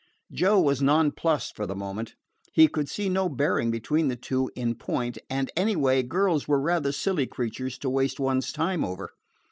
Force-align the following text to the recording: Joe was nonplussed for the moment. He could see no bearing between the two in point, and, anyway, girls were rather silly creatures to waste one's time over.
Joe 0.31 0.59
was 0.59 0.81
nonplussed 0.81 1.55
for 1.55 1.67
the 1.67 1.75
moment. 1.75 2.15
He 2.53 2.67
could 2.67 2.89
see 2.89 3.07
no 3.07 3.29
bearing 3.29 3.69
between 3.69 4.07
the 4.07 4.15
two 4.15 4.49
in 4.55 4.73
point, 4.73 5.19
and, 5.29 5.51
anyway, 5.55 6.01
girls 6.01 6.47
were 6.47 6.59
rather 6.59 6.91
silly 6.91 7.27
creatures 7.27 7.77
to 7.77 7.87
waste 7.91 8.19
one's 8.19 8.51
time 8.51 8.83
over. 8.83 9.11